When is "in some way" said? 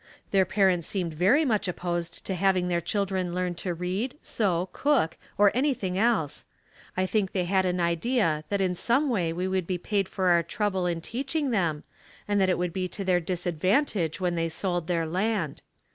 8.61-9.31